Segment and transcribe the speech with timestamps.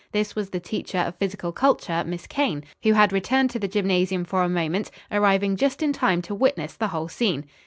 [0.13, 4.25] This was the teacher of physical culture, Miss Kane, who had returned to the gymnasium
[4.25, 7.45] for a moment, arriving just in time to witness the whole scene.